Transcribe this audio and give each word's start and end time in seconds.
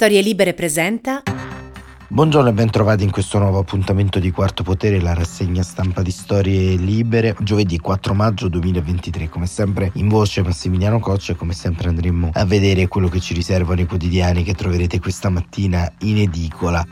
Storie 0.00 0.20
Libere 0.20 0.54
presenta. 0.54 1.24
Buongiorno 2.06 2.50
e 2.50 2.52
bentrovati 2.52 3.02
in 3.02 3.10
questo 3.10 3.40
nuovo 3.40 3.58
appuntamento 3.58 4.20
di 4.20 4.30
Quarto 4.30 4.62
Potere, 4.62 5.00
la 5.00 5.12
rassegna 5.12 5.64
stampa 5.64 6.02
di 6.02 6.12
Storie 6.12 6.76
Libere, 6.76 7.34
giovedì 7.40 7.80
4 7.80 8.14
maggio 8.14 8.46
2023. 8.46 9.28
Come 9.28 9.46
sempre 9.46 9.90
in 9.94 10.06
voce 10.06 10.44
Massimiliano 10.44 11.00
Coccia 11.00 11.32
e 11.32 11.34
come 11.34 11.52
sempre 11.52 11.88
andremo 11.88 12.30
a 12.32 12.44
vedere 12.44 12.86
quello 12.86 13.08
che 13.08 13.18
ci 13.18 13.34
riservano 13.34 13.80
i 13.80 13.86
quotidiani 13.86 14.44
che 14.44 14.54
troverete 14.54 15.00
questa 15.00 15.30
mattina 15.30 15.92
in 16.02 16.18
edicola. 16.18 16.86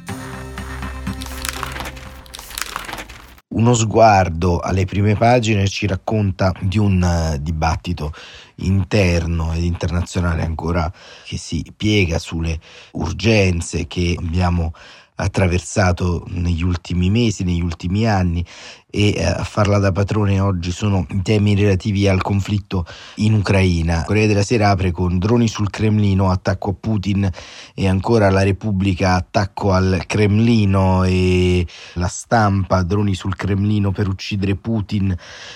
Uno 3.57 3.73
sguardo 3.73 4.61
alle 4.61 4.85
prime 4.85 5.17
pagine 5.17 5.67
ci 5.67 5.87
racconta 5.87 6.53
di 6.61 6.77
un 6.77 7.01
uh, 7.01 7.39
dibattito 7.39 8.13
interno 8.57 9.55
ed 9.55 9.65
internazionale 9.65 10.43
ancora 10.43 10.93
che 11.25 11.39
si 11.39 11.65
piega 11.75 12.19
sulle 12.19 12.61
urgenze 12.93 13.87
che 13.87 14.15
abbiamo 14.19 14.75
attraversato 15.15 16.25
negli 16.29 16.63
ultimi 16.63 17.09
mesi, 17.09 17.45
negli 17.45 17.63
ultimi 17.63 18.07
anni 18.07 18.45
e 18.97 19.13
eh, 19.15 19.25
a 19.27 19.45
farla 19.45 19.77
da 19.79 19.93
padrone 19.93 20.41
oggi 20.41 20.73
sono 20.73 21.07
i 21.11 21.21
temi 21.21 21.55
relativi 21.55 22.09
al 22.09 22.23
conflitto 22.23 22.87
in 23.17 23.35
Ucraina. 23.35 24.05
Corea 24.07 24.27
della 24.27 24.43
Sera 24.43 24.71
apre 24.71 24.91
con 24.91 25.19
droni 25.19 25.49
sul 25.49 25.69
Cremlino, 25.69 26.31
attacco 26.31 26.71
a 26.71 26.75
Putin 26.81 27.31
e 27.75 27.87
ancora 27.87 28.31
la 28.31 28.43
Repubblica, 28.43 29.15
attacco 29.15 29.73
al 29.73 30.05
Cremlino 30.07 31.05
e 31.05 31.67
la 31.95 32.07
stampa, 32.07 32.83
droni 32.83 33.15
sul 33.15 33.37
Cremlino 33.37 33.93
per 33.93 34.09
uccidere 34.09 34.57
Putin. 34.57 35.15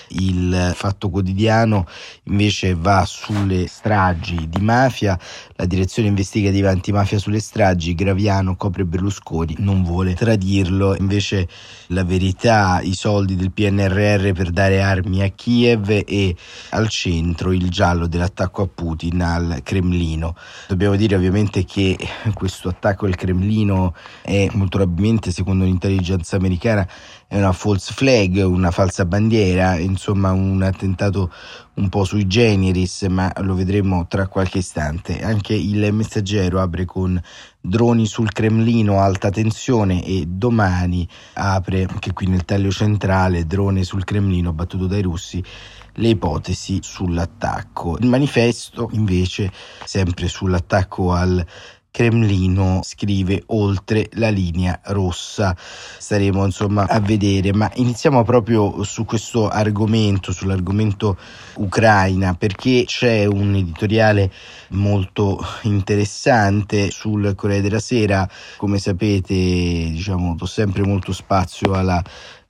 Il 0.09 0.73
fatto 0.75 1.09
quotidiano 1.09 1.87
invece 2.25 2.75
va 2.75 3.05
sulle 3.05 3.65
stragi 3.65 4.47
di 4.49 4.61
mafia, 4.61 5.17
la 5.55 5.65
direzione 5.65 6.09
investigativa 6.09 6.69
antimafia 6.69 7.17
sulle 7.17 7.39
stragi, 7.39 7.95
Graviano 7.95 8.55
copre 8.55 8.85
Berlusconi, 8.85 9.55
non 9.59 9.83
vuole 9.83 10.13
tradirlo, 10.13 10.95
invece 10.95 11.47
la 11.87 12.03
verità, 12.03 12.81
i 12.83 12.93
soldi 12.93 13.29
soldi 13.31 13.35
del 13.35 13.51
PNRR 13.51 14.31
per 14.31 14.49
dare 14.51 14.81
armi 14.81 15.21
a 15.21 15.29
Kiev 15.29 15.89
e 15.89 16.35
al 16.69 16.87
centro 16.89 17.51
il 17.51 17.69
giallo 17.69 18.07
dell'attacco 18.07 18.63
a 18.63 18.67
Putin 18.67 19.21
al 19.21 19.61
Cremlino. 19.63 20.35
Dobbiamo 20.67 20.95
dire 20.95 21.15
ovviamente 21.15 21.63
che 21.63 21.97
questo 22.33 22.69
attacco 22.69 23.05
al 23.05 23.15
Cremlino 23.15 23.95
è 24.21 24.47
molto 24.53 24.77
probabilmente, 24.77 25.31
secondo 25.31 25.63
l'intelligence 25.63 26.35
americana, 26.35 26.87
è 27.27 27.37
una 27.37 27.51
false 27.53 27.93
flag, 27.93 28.43
una 28.45 28.71
falsa 28.71 29.05
bandiera, 29.05 29.77
insomma 29.77 30.31
un 30.31 30.61
attentato 30.61 31.31
un 31.73 31.89
po' 31.89 32.03
sui 32.03 32.27
generis, 32.27 33.03
ma 33.03 33.31
lo 33.41 33.55
vedremo 33.55 34.05
tra 34.07 34.27
qualche 34.27 34.59
istante. 34.59 35.21
Anche 35.21 35.53
il 35.53 35.91
messaggero 35.93 36.59
apre 36.59 36.85
con 36.85 37.21
droni 37.59 38.05
sul 38.05 38.31
Cremlino, 38.31 38.99
alta 38.99 39.29
tensione 39.29 40.03
e 40.03 40.25
domani 40.27 41.07
apre, 41.33 41.87
che 41.99 42.13
qui 42.13 42.27
nel 42.27 42.45
taglio 42.45 42.71
centrale, 42.71 43.45
drone 43.45 43.83
sul 43.83 44.03
Cremlino 44.03 44.53
battuto 44.53 44.87
dai 44.87 45.01
russi, 45.01 45.43
le 45.95 46.09
ipotesi 46.09 46.79
sull'attacco. 46.81 47.97
Il 47.99 48.07
manifesto 48.07 48.89
invece, 48.93 49.51
sempre 49.85 50.27
sull'attacco 50.27 51.13
al 51.13 51.45
Cremlino 51.91 52.79
scrive 52.83 53.43
oltre 53.47 54.09
la 54.13 54.29
linea 54.29 54.79
rossa. 54.85 55.55
Staremo 55.57 56.45
insomma 56.45 56.87
a 56.87 56.99
vedere, 57.01 57.53
ma 57.53 57.69
iniziamo 57.75 58.23
proprio 58.23 58.81
su 58.83 59.03
questo 59.03 59.49
argomento, 59.49 60.31
sull'argomento 60.31 61.17
Ucraina, 61.55 62.33
perché 62.33 62.85
c'è 62.85 63.25
un 63.25 63.53
editoriale 63.55 64.31
molto 64.69 65.37
interessante 65.63 66.89
sul 66.91 67.35
Corriere 67.35 67.61
della 67.61 67.79
Sera. 67.79 68.27
Come 68.55 68.79
sapete, 68.79 69.33
diciamo, 69.33 70.35
do 70.35 70.45
sempre 70.45 70.83
molto 70.83 71.11
spazio 71.11 71.73
alla 71.73 72.01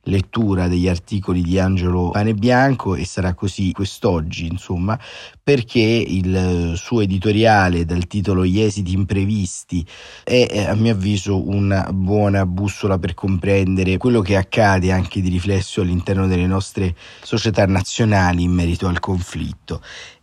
lettura 0.04 0.68
degli 0.68 0.88
articoli 0.88 1.42
di 1.42 1.60
Angelo 1.60 2.10
Panebianco 2.10 2.96
e 2.96 3.06
sarà 3.06 3.34
così 3.34 3.72
quest'oggi, 3.72 4.48
insomma, 4.48 5.00
perché 5.44 5.80
il 5.80 6.74
suo 6.76 7.02
editoriale 7.02 7.86
dal 7.86 8.08
titolo 8.08 8.46
Gli 8.46 8.60
esiti 8.60 8.94
imprevisti 8.94 9.86
è 10.24 10.66
a 10.68 10.76
mio 10.76 10.94
avviso 10.94 11.48
una 11.48 11.90
buona 11.92 12.46
bussola 12.46 12.98
per 12.98 13.14
comprendere 13.14 13.98
quello 13.98 14.22
che 14.22 14.36
accade 14.36 14.92
anche 14.92 15.22
di 15.22 15.30
riflesso 15.30 15.82
all'interno 15.82 16.28
delle 16.28 16.48
nostre 16.48 16.96
società 17.22 17.66
nazionali 17.66 18.44
in 18.44 18.52
merito 18.52 18.88
al 18.88 19.00
conflitto. 19.00 19.82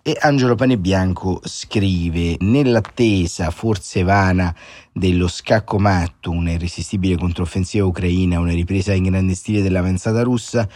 E 0.08 0.16
Angelo 0.20 0.54
Panebianco 0.54 1.42
scrive: 1.44 2.36
Nell'attesa, 2.38 3.50
forse 3.50 4.04
vana, 4.04 4.56
dello 4.91 5.28
scacco 5.28 5.78
matto, 5.78 6.30
una 6.30 6.52
irresistibile 6.52 7.19
controffensiva 7.19 7.84
ucraina, 7.84 8.41
una 8.41 8.54
ripresa 8.54 8.94
in 8.94 9.02
grande 9.02 9.34
stile 9.34 9.60
dell'avanzata 9.60 10.22
russa, 10.22 10.66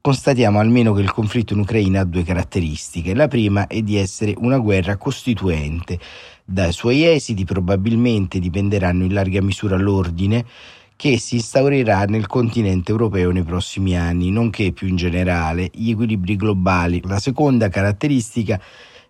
constatiamo 0.00 0.60
almeno 0.60 0.94
che 0.94 1.02
il 1.02 1.12
conflitto 1.12 1.52
in 1.52 1.60
Ucraina 1.60 2.00
ha 2.00 2.04
due 2.04 2.22
caratteristiche. 2.22 3.14
La 3.14 3.28
prima 3.28 3.66
è 3.66 3.82
di 3.82 3.98
essere 3.98 4.32
una 4.38 4.56
guerra 4.56 4.96
costituente. 4.96 5.98
Dai 6.42 6.72
suoi 6.72 7.04
esiti 7.04 7.44
probabilmente 7.44 8.38
dipenderanno 8.38 9.04
in 9.04 9.12
larga 9.12 9.42
misura 9.42 9.76
l'ordine 9.76 10.46
che 11.00 11.18
si 11.18 11.36
instaurerà 11.36 12.04
nel 12.04 12.26
continente 12.26 12.90
europeo 12.90 13.30
nei 13.30 13.42
prossimi 13.42 13.96
anni, 13.96 14.30
nonché 14.30 14.72
più 14.72 14.86
in 14.86 14.96
generale 14.96 15.70
gli 15.72 15.88
equilibri 15.88 16.36
globali. 16.36 17.00
La 17.06 17.18
seconda 17.18 17.70
caratteristica 17.70 18.60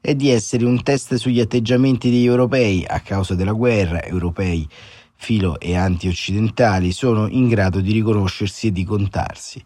è 0.00 0.14
di 0.14 0.28
essere 0.28 0.64
un 0.66 0.80
test 0.84 1.16
sugli 1.16 1.40
atteggiamenti 1.40 2.08
degli 2.08 2.26
europei 2.26 2.84
a 2.86 3.00
causa 3.00 3.34
della 3.34 3.50
guerra, 3.50 4.04
europei 4.04 4.68
filo 5.16 5.58
e 5.58 5.74
anti-occidentali 5.74 6.92
sono 6.92 7.26
in 7.26 7.48
grado 7.48 7.80
di 7.80 7.90
riconoscersi 7.90 8.68
e 8.68 8.70
di 8.72 8.84
contarsi. 8.84 9.60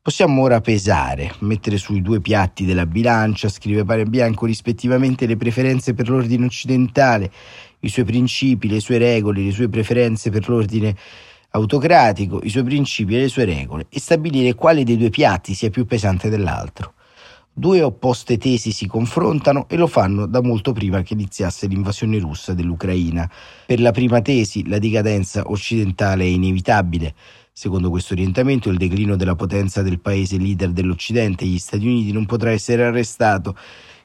Possiamo 0.00 0.42
ora 0.42 0.60
pesare, 0.60 1.34
mettere 1.40 1.76
sui 1.78 2.02
due 2.02 2.20
piatti 2.20 2.64
della 2.64 2.86
bilancia, 2.86 3.48
scrive 3.48 3.84
Pare 3.84 4.04
Bianco, 4.04 4.46
rispettivamente 4.46 5.26
le 5.26 5.36
preferenze 5.36 5.92
per 5.92 6.08
l'ordine 6.08 6.46
occidentale, 6.46 7.32
i 7.80 7.88
suoi 7.88 8.04
principi, 8.04 8.68
le 8.68 8.78
sue 8.78 8.98
regole, 8.98 9.42
le 9.42 9.50
sue 9.50 9.68
preferenze 9.68 10.30
per 10.30 10.48
l'ordine 10.48 10.94
autocratico, 11.54 12.40
i 12.42 12.50
suoi 12.50 12.64
principi 12.64 13.16
e 13.16 13.20
le 13.20 13.28
sue 13.28 13.44
regole 13.44 13.86
e 13.88 14.00
stabilire 14.00 14.54
quale 14.54 14.84
dei 14.84 14.96
due 14.96 15.10
piatti 15.10 15.54
sia 15.54 15.70
più 15.70 15.86
pesante 15.86 16.28
dell'altro. 16.28 16.94
Due 17.56 17.82
opposte 17.82 18.36
tesi 18.36 18.72
si 18.72 18.88
confrontano 18.88 19.68
e 19.68 19.76
lo 19.76 19.86
fanno 19.86 20.26
da 20.26 20.42
molto 20.42 20.72
prima 20.72 21.02
che 21.02 21.12
iniziasse 21.12 21.68
l'invasione 21.68 22.18
russa 22.18 22.52
dell'Ucraina. 22.52 23.30
Per 23.66 23.80
la 23.80 23.92
prima 23.92 24.20
tesi 24.20 24.66
la 24.66 24.80
decadenza 24.80 25.42
occidentale 25.46 26.24
è 26.24 26.26
inevitabile. 26.26 27.14
Secondo 27.52 27.90
questo 27.90 28.14
orientamento 28.14 28.68
il 28.68 28.76
declino 28.76 29.14
della 29.14 29.36
potenza 29.36 29.82
del 29.82 30.00
paese 30.00 30.36
leader 30.38 30.70
dell'Occidente, 30.70 31.46
gli 31.46 31.58
Stati 31.58 31.86
Uniti, 31.86 32.10
non 32.10 32.26
potrà 32.26 32.50
essere 32.50 32.82
arrestato 32.82 33.56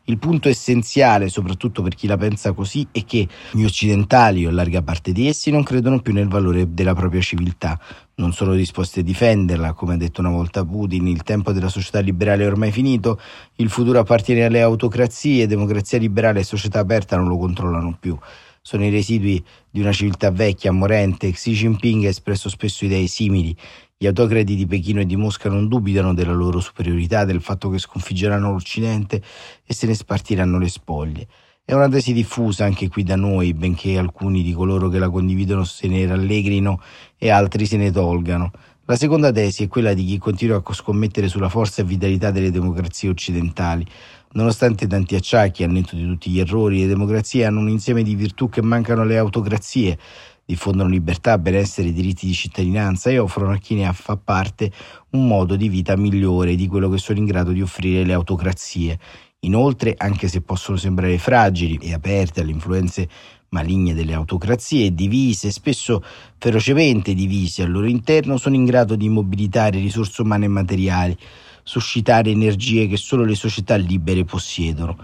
il 0.09 0.17
punto 0.17 0.49
essenziale, 0.49 1.29
soprattutto 1.29 1.83
per 1.83 1.93
chi 1.93 2.07
la 2.07 2.17
pensa 2.17 2.51
così, 2.51 2.87
è 2.91 3.05
che 3.05 3.27
gli 3.51 3.63
occidentali, 3.63 4.45
o 4.45 4.49
larga 4.49 4.81
parte 4.81 5.11
di 5.11 5.27
essi, 5.27 5.51
non 5.51 5.63
credono 5.63 5.99
più 5.99 6.13
nel 6.13 6.27
valore 6.27 6.73
della 6.73 6.95
propria 6.95 7.21
civiltà, 7.21 7.79
non 8.15 8.33
sono 8.33 8.55
disposti 8.55 8.99
a 8.99 9.03
difenderla, 9.03 9.73
come 9.73 9.93
ha 9.93 9.97
detto 9.97 10.19
una 10.21 10.31
volta 10.31 10.65
Putin, 10.65 11.07
il 11.07 11.21
tempo 11.21 11.51
della 11.51 11.69
società 11.69 11.99
liberale 11.99 12.43
è 12.43 12.47
ormai 12.47 12.71
finito, 12.71 13.19
il 13.55 13.69
futuro 13.69 13.99
appartiene 13.99 14.45
alle 14.45 14.61
autocrazie, 14.61 15.47
democrazia 15.47 15.99
liberale 15.99 16.39
e 16.39 16.43
società 16.43 16.79
aperta 16.79 17.15
non 17.15 17.27
lo 17.27 17.37
controllano 17.37 17.95
più. 17.99 18.17
Sono 18.61 18.83
i 18.83 18.89
residui 18.89 19.43
di 19.69 19.79
una 19.79 19.93
civiltà 19.93 20.31
vecchia, 20.31 20.71
morente. 20.71 21.31
Xi 21.31 21.53
Jinping 21.53 22.05
ha 22.05 22.09
espresso 22.09 22.49
spesso 22.49 22.85
idee 22.85 23.07
simili. 23.07 23.55
Gli 24.01 24.07
autocrati 24.07 24.55
di 24.55 24.65
Pechino 24.65 25.01
e 25.01 25.05
di 25.05 25.17
Mosca 25.17 25.49
non 25.49 25.67
dubitano 25.67 26.13
della 26.13 26.31
loro 26.31 26.61
superiorità, 26.61 27.25
del 27.25 27.41
fatto 27.41 27.69
che 27.69 27.79
sconfiggeranno 27.79 28.49
l'Occidente 28.49 29.21
e 29.65 29.73
se 29.73 29.87
ne 29.87 29.93
spartiranno 29.93 30.57
le 30.57 30.69
spoglie. 30.69 31.27
È 31.65 31.73
una 31.73 31.89
tesi 31.89 32.13
diffusa 32.13 32.63
anche 32.63 32.87
qui 32.87 33.03
da 33.03 33.17
noi, 33.17 33.53
benché 33.53 33.97
alcuni 33.97 34.41
di 34.41 34.53
coloro 34.53 34.87
che 34.87 34.99
la 34.99 35.09
condividono 35.09 35.65
se 35.65 35.89
ne 35.89 36.05
rallegrino 36.05 36.79
e 37.17 37.29
altri 37.29 37.65
se 37.65 37.75
ne 37.75 37.91
tolgano. 37.91 38.53
La 38.85 38.95
seconda 38.95 39.33
tesi 39.33 39.65
è 39.65 39.67
quella 39.67 39.93
di 39.93 40.05
chi 40.05 40.17
continua 40.17 40.63
a 40.63 40.73
scommettere 40.73 41.27
sulla 41.27 41.49
forza 41.49 41.81
e 41.81 41.85
vitalità 41.85 42.31
delle 42.31 42.51
democrazie 42.51 43.09
occidentali. 43.09 43.85
Nonostante 44.31 44.85
tanti 44.85 45.15
acciacchi, 45.15 45.63
al 45.63 45.71
netto 45.71 45.95
di 45.95 46.05
tutti 46.05 46.29
gli 46.29 46.39
errori, 46.39 46.81
le 46.81 46.87
democrazie 46.87 47.45
hanno 47.45 47.61
un 47.61 47.69
insieme 47.69 48.03
di 48.03 48.13
virtù 48.13 48.47
che 48.47 48.61
mancano 48.61 49.01
alle 49.01 49.17
autocrazie, 49.17 49.97
diffondono 50.45 50.87
libertà, 50.87 51.39
benessere 51.39 51.91
diritti 51.91 52.27
di 52.27 52.33
cittadinanza 52.33 53.09
e 53.09 53.17
offrono 53.17 53.53
a 53.53 53.57
chi 53.57 53.73
ne 53.73 53.91
fa 53.91 54.17
parte 54.17 54.71
un 55.11 55.25
modo 55.25 55.55
di 55.55 55.67
vita 55.67 55.97
migliore 55.97 56.55
di 56.55 56.67
quello 56.67 56.89
che 56.89 56.99
sono 56.99 57.17
in 57.17 57.25
grado 57.25 57.51
di 57.51 57.63
offrire 57.63 58.05
le 58.05 58.13
autocrazie. 58.13 58.99
Inoltre, 59.39 59.95
anche 59.97 60.27
se 60.27 60.41
possono 60.41 60.77
sembrare 60.77 61.17
fragili 61.17 61.77
e 61.77 61.93
aperte 61.93 62.41
alle 62.41 62.51
influenze 62.51 63.09
maligne 63.49 63.95
delle 63.95 64.13
autocrazie, 64.13 64.93
divise, 64.93 65.49
spesso 65.49 66.03
ferocemente 66.37 67.15
divise 67.15 67.63
al 67.63 67.71
loro 67.71 67.87
interno, 67.87 68.37
sono 68.37 68.53
in 68.53 68.65
grado 68.65 68.95
di 68.95 69.09
mobilitare 69.09 69.79
risorse 69.79 70.21
umane 70.21 70.45
e 70.45 70.49
materiali, 70.49 71.17
suscitare 71.63 72.29
energie 72.29 72.87
che 72.87 72.97
solo 72.97 73.23
le 73.23 73.35
società 73.35 73.75
libere 73.75 74.25
possiedono. 74.25 74.97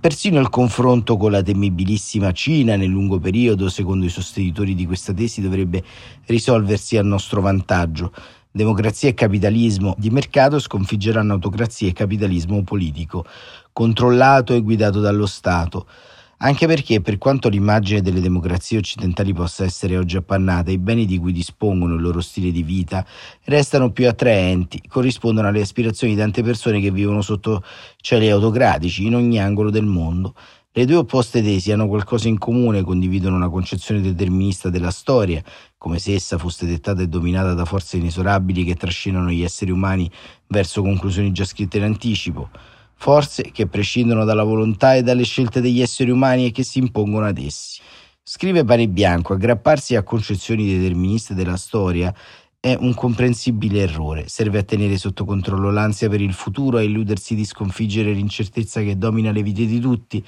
Persino 0.00 0.38
il 0.38 0.48
confronto 0.48 1.16
con 1.16 1.32
la 1.32 1.42
temibilissima 1.42 2.30
Cina 2.30 2.76
nel 2.76 2.88
lungo 2.88 3.18
periodo, 3.18 3.68
secondo 3.68 4.06
i 4.06 4.10
sostenitori 4.10 4.76
di 4.76 4.86
questa 4.86 5.12
tesi, 5.12 5.40
dovrebbe 5.40 5.82
risolversi 6.26 6.96
a 6.96 7.02
nostro 7.02 7.40
vantaggio. 7.40 8.12
Democrazia 8.50 9.08
e 9.08 9.14
capitalismo 9.14 9.94
di 9.98 10.10
mercato 10.10 10.58
sconfiggeranno 10.58 11.32
autocrazia 11.32 11.88
e 11.88 11.92
capitalismo 11.92 12.62
politico, 12.62 13.24
controllato 13.72 14.54
e 14.54 14.60
guidato 14.60 15.00
dallo 15.00 15.26
Stato. 15.26 15.86
Anche 16.40 16.68
perché, 16.68 17.00
per 17.00 17.18
quanto 17.18 17.48
l'immagine 17.48 18.00
delle 18.00 18.20
democrazie 18.20 18.78
occidentali 18.78 19.32
possa 19.32 19.64
essere 19.64 19.96
oggi 19.96 20.16
appannata, 20.16 20.70
i 20.70 20.78
beni 20.78 21.04
di 21.04 21.18
cui 21.18 21.32
dispongono 21.32 21.94
il 21.94 22.00
loro 22.00 22.20
stile 22.20 22.52
di 22.52 22.62
vita 22.62 23.04
restano 23.46 23.90
più 23.90 24.06
attraenti, 24.06 24.80
corrispondono 24.86 25.48
alle 25.48 25.62
aspirazioni 25.62 26.14
di 26.14 26.20
tante 26.20 26.44
persone 26.44 26.80
che 26.80 26.92
vivono 26.92 27.22
sotto 27.22 27.64
cieli 27.96 28.30
autocratici 28.30 29.04
in 29.06 29.16
ogni 29.16 29.40
angolo 29.40 29.70
del 29.70 29.84
mondo. 29.84 30.36
Le 30.70 30.84
due 30.84 30.98
opposte 30.98 31.42
tesi 31.42 31.72
hanno 31.72 31.88
qualcosa 31.88 32.28
in 32.28 32.38
comune, 32.38 32.82
condividono 32.82 33.34
una 33.34 33.48
concezione 33.48 34.00
determinista 34.00 34.70
della 34.70 34.92
storia, 34.92 35.42
come 35.76 35.98
se 35.98 36.14
essa 36.14 36.38
fosse 36.38 36.66
dettata 36.66 37.02
e 37.02 37.08
dominata 37.08 37.52
da 37.54 37.64
forze 37.64 37.96
inesorabili 37.96 38.62
che 38.62 38.76
trascinano 38.76 39.30
gli 39.30 39.42
esseri 39.42 39.72
umani 39.72 40.08
verso 40.46 40.82
conclusioni 40.82 41.32
già 41.32 41.44
scritte 41.44 41.78
in 41.78 41.82
anticipo 41.82 42.48
forze 42.98 43.50
che 43.52 43.68
prescindono 43.68 44.24
dalla 44.24 44.42
volontà 44.42 44.96
e 44.96 45.02
dalle 45.02 45.22
scelte 45.22 45.60
degli 45.60 45.80
esseri 45.80 46.10
umani 46.10 46.46
e 46.46 46.50
che 46.50 46.64
si 46.64 46.80
impongono 46.80 47.26
ad 47.26 47.38
essi. 47.38 47.80
Scrive 48.22 48.64
Pane 48.64 48.88
Bianco, 48.88 49.32
aggrapparsi 49.32 49.94
a 49.94 50.02
concezioni 50.02 50.66
deterministe 50.66 51.32
della 51.32 51.56
storia 51.56 52.12
è 52.60 52.76
un 52.78 52.92
comprensibile 52.92 53.82
errore, 53.82 54.28
serve 54.28 54.58
a 54.58 54.62
tenere 54.64 54.98
sotto 54.98 55.24
controllo 55.24 55.70
l'ansia 55.70 56.08
per 56.08 56.20
il 56.20 56.32
futuro, 56.34 56.78
a 56.78 56.82
illudersi 56.82 57.36
di 57.36 57.44
sconfiggere 57.44 58.12
l'incertezza 58.12 58.82
che 58.82 58.98
domina 58.98 59.30
le 59.30 59.42
vite 59.42 59.64
di 59.64 59.78
tutti, 59.78 60.22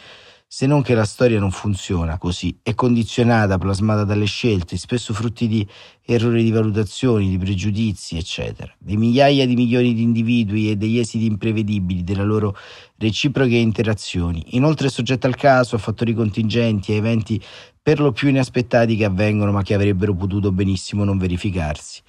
se 0.52 0.66
non 0.66 0.82
che 0.82 0.94
la 0.94 1.04
storia 1.04 1.38
non 1.38 1.52
funziona 1.52 2.18
così, 2.18 2.58
è 2.60 2.74
condizionata, 2.74 3.56
plasmata 3.56 4.02
dalle 4.02 4.24
scelte, 4.24 4.76
spesso 4.76 5.14
frutti 5.14 5.46
di 5.46 5.64
errori 6.04 6.42
di 6.42 6.50
valutazioni, 6.50 7.28
di 7.28 7.38
pregiudizi, 7.38 8.16
eccetera, 8.16 8.74
di 8.76 8.96
migliaia 8.96 9.46
di 9.46 9.54
milioni 9.54 9.94
di 9.94 10.02
individui 10.02 10.68
e 10.68 10.74
degli 10.74 10.98
esiti 10.98 11.24
imprevedibili 11.26 12.02
delle 12.02 12.24
loro 12.24 12.56
reciproche 12.98 13.54
interazioni, 13.54 14.44
inoltre 14.56 14.88
è 14.88 14.90
soggetta 14.90 15.28
al 15.28 15.36
caso, 15.36 15.76
a 15.76 15.78
fattori 15.78 16.14
contingenti, 16.14 16.90
a 16.90 16.96
eventi 16.96 17.40
per 17.80 18.00
lo 18.00 18.10
più 18.10 18.28
inaspettati 18.28 18.96
che 18.96 19.04
avvengono 19.04 19.52
ma 19.52 19.62
che 19.62 19.74
avrebbero 19.74 20.16
potuto 20.16 20.50
benissimo 20.50 21.04
non 21.04 21.16
verificarsi. 21.16 22.02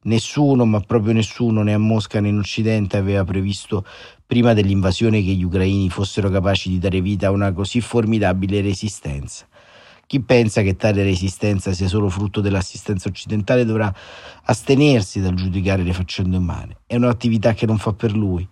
Nessuno, 0.00 0.64
ma 0.64 0.80
proprio 0.80 1.12
nessuno, 1.12 1.62
né 1.62 1.74
a 1.74 1.78
Mosca 1.78 2.20
né 2.20 2.28
in 2.28 2.38
Occidente 2.38 2.96
aveva 2.96 3.24
previsto 3.24 3.84
prima 4.24 4.54
dell'invasione 4.54 5.22
che 5.22 5.32
gli 5.32 5.42
ucraini 5.42 5.90
fossero 5.90 6.30
capaci 6.30 6.68
di 6.68 6.78
dare 6.78 7.00
vita 7.00 7.26
a 7.26 7.30
una 7.30 7.52
così 7.52 7.80
formidabile 7.80 8.60
resistenza. 8.60 9.46
Chi 10.06 10.20
pensa 10.20 10.62
che 10.62 10.76
tale 10.76 11.02
resistenza 11.02 11.72
sia 11.72 11.88
solo 11.88 12.08
frutto 12.08 12.40
dell'assistenza 12.40 13.08
occidentale 13.08 13.64
dovrà 13.64 13.92
astenersi 14.44 15.20
dal 15.20 15.34
giudicare 15.34 15.82
le 15.82 15.92
faccende 15.92 16.36
umane. 16.36 16.76
È 16.86 16.94
un'attività 16.94 17.52
che 17.52 17.66
non 17.66 17.78
fa 17.78 17.92
per 17.92 18.16
lui. 18.16 18.48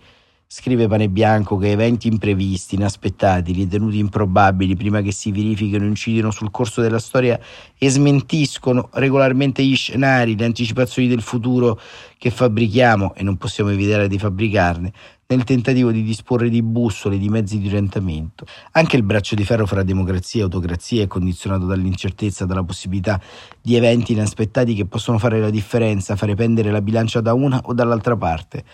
Scrive 0.48 0.86
Pane 0.86 1.08
Bianco 1.08 1.56
che 1.56 1.72
eventi 1.72 2.06
imprevisti, 2.06 2.76
inaspettati, 2.76 3.50
ritenuti 3.50 3.98
improbabili 3.98 4.76
prima 4.76 5.02
che 5.02 5.10
si 5.10 5.32
verifichino 5.32 5.84
incidono 5.84 6.30
sul 6.30 6.52
corso 6.52 6.80
della 6.80 7.00
storia 7.00 7.36
e 7.76 7.90
smentiscono 7.90 8.88
regolarmente 8.92 9.64
gli 9.64 9.74
scenari, 9.74 10.36
le 10.36 10.44
anticipazioni 10.44 11.08
del 11.08 11.20
futuro 11.20 11.80
che 12.16 12.30
fabbrichiamo 12.30 13.16
e 13.16 13.24
non 13.24 13.36
possiamo 13.38 13.70
evitare 13.70 14.06
di 14.06 14.20
fabbricarne, 14.20 14.92
nel 15.26 15.42
tentativo 15.42 15.90
di 15.90 16.04
disporre 16.04 16.48
di 16.48 16.62
bussole, 16.62 17.18
di 17.18 17.28
mezzi 17.28 17.58
di 17.58 17.66
orientamento. 17.66 18.46
Anche 18.72 18.94
il 18.94 19.02
braccio 19.02 19.34
di 19.34 19.44
ferro 19.44 19.66
fra 19.66 19.82
democrazia 19.82 20.42
e 20.42 20.44
autocrazia 20.44 21.02
è 21.02 21.08
condizionato 21.08 21.66
dall'incertezza, 21.66 22.46
dalla 22.46 22.62
possibilità 22.62 23.20
di 23.60 23.74
eventi 23.74 24.12
inaspettati 24.12 24.74
che 24.74 24.86
possono 24.86 25.18
fare 25.18 25.40
la 25.40 25.50
differenza, 25.50 26.14
fare 26.14 26.36
pendere 26.36 26.70
la 26.70 26.80
bilancia 26.80 27.20
da 27.20 27.34
una 27.34 27.60
o 27.64 27.74
dall'altra 27.74 28.16
parte. 28.16 28.64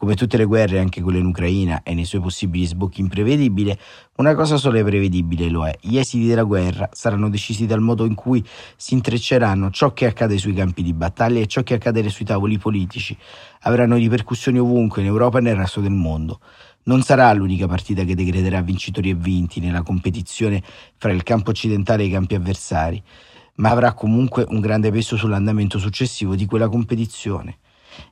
Come 0.00 0.14
tutte 0.14 0.36
le 0.36 0.44
guerre, 0.44 0.78
anche 0.78 1.02
quella 1.02 1.18
in 1.18 1.26
Ucraina 1.26 1.82
e 1.82 1.92
nei 1.92 2.04
suoi 2.04 2.20
possibili 2.20 2.64
sbocchi 2.64 3.00
imprevedibili, 3.00 3.76
una 4.18 4.32
cosa 4.36 4.56
sola 4.56 4.78
è 4.78 4.84
prevedibile 4.84 5.48
lo 5.48 5.66
è. 5.66 5.76
Gli 5.80 5.98
esiti 5.98 6.24
della 6.24 6.44
guerra 6.44 6.88
saranno 6.92 7.28
decisi 7.28 7.66
dal 7.66 7.80
modo 7.80 8.04
in 8.04 8.14
cui 8.14 8.40
si 8.76 8.94
intrecceranno 8.94 9.70
ciò 9.70 9.92
che 9.92 10.06
accade 10.06 10.38
sui 10.38 10.54
campi 10.54 10.84
di 10.84 10.92
battaglia 10.92 11.40
e 11.40 11.48
ciò 11.48 11.64
che 11.64 11.74
accade 11.74 12.08
sui 12.10 12.24
tavoli 12.24 12.58
politici. 12.58 13.18
Avranno 13.62 13.96
ripercussioni 13.96 14.60
ovunque, 14.60 15.02
in 15.02 15.08
Europa 15.08 15.38
e 15.38 15.40
nel 15.40 15.56
resto 15.56 15.80
del 15.80 15.90
mondo. 15.90 16.38
Non 16.84 17.02
sarà 17.02 17.32
l'unica 17.32 17.66
partita 17.66 18.04
che 18.04 18.14
decreterà 18.14 18.60
vincitori 18.60 19.10
e 19.10 19.14
vinti 19.14 19.58
nella 19.58 19.82
competizione 19.82 20.62
fra 20.96 21.10
il 21.10 21.24
campo 21.24 21.50
occidentale 21.50 22.04
e 22.04 22.06
i 22.06 22.10
campi 22.10 22.36
avversari, 22.36 23.02
ma 23.56 23.70
avrà 23.70 23.94
comunque 23.94 24.46
un 24.48 24.60
grande 24.60 24.92
peso 24.92 25.16
sull'andamento 25.16 25.76
successivo 25.80 26.36
di 26.36 26.46
quella 26.46 26.68
competizione. 26.68 27.58